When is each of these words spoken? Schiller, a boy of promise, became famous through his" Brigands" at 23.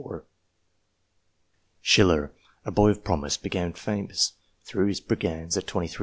Schiller, 1.79 2.31
a 2.65 2.71
boy 2.71 2.89
of 2.89 3.03
promise, 3.03 3.37
became 3.37 3.71
famous 3.73 4.33
through 4.63 4.87
his" 4.87 4.99
Brigands" 4.99 5.55
at 5.57 5.67
23. 5.67 5.99